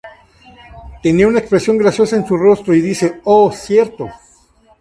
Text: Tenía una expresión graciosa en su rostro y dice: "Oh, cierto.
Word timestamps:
Tenía 1.03 1.27
una 1.27 1.37
expresión 1.37 1.77
graciosa 1.77 2.15
en 2.15 2.25
su 2.25 2.35
rostro 2.35 2.73
y 2.73 2.81
dice: 2.81 3.21
"Oh, 3.25 3.51
cierto. 3.51 4.07